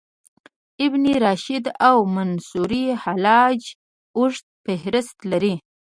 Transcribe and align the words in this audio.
ابن 0.85 1.03
رشد 1.25 1.65
او 1.87 1.97
منصورحلاج 2.15 3.61
اوږد 4.17 4.45
فهرست 4.63 5.17
لري. 5.31 5.55